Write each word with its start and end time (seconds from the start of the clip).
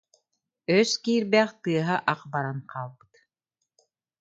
Өс 0.77 0.91
киирбэх, 1.03 1.49
тыаһа 1.63 1.97
ах 2.11 2.21
баран 2.33 2.59
хаалбыт 2.71 3.13